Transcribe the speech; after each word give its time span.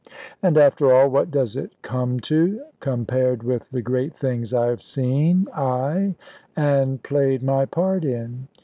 And 0.41 0.57
after 0.57 0.91
all, 0.91 1.11
what 1.11 1.29
does 1.29 1.55
it 1.55 1.79
come 1.83 2.19
to, 2.21 2.63
compared 2.79 3.43
with 3.43 3.69
the 3.69 3.83
great 3.83 4.15
things 4.17 4.51
I 4.51 4.65
have 4.69 4.81
seen, 4.81 5.47
ay, 5.53 6.15
and 6.55 7.03
played 7.03 7.43
my 7.43 7.65
part 7.65 8.03
in?" 8.03 8.47